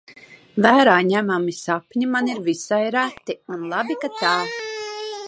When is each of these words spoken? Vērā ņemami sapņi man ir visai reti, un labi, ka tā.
Vērā 0.65 0.95
ņemami 1.09 1.53
sapņi 1.57 2.09
man 2.15 2.31
ir 2.33 2.41
visai 2.49 2.81
reti, 2.97 3.39
un 3.57 3.69
labi, 3.75 4.03
ka 4.07 4.11
tā. 4.23 4.35